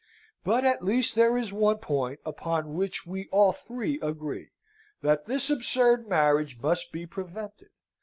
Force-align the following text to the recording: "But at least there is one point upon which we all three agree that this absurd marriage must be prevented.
"But 0.43 0.65
at 0.65 0.83
least 0.83 1.13
there 1.13 1.37
is 1.37 1.53
one 1.53 1.77
point 1.77 2.21
upon 2.25 2.73
which 2.73 3.05
we 3.05 3.27
all 3.29 3.51
three 3.53 3.99
agree 4.01 4.49
that 5.03 5.27
this 5.27 5.51
absurd 5.51 6.07
marriage 6.09 6.59
must 6.59 6.91
be 6.91 7.05
prevented. 7.05 7.69